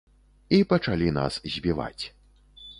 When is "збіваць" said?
1.57-2.05